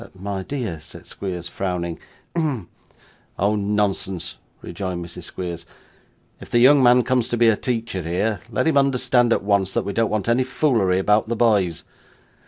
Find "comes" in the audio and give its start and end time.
7.03-7.29